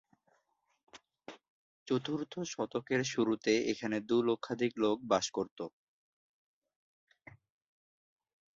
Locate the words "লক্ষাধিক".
4.29-4.71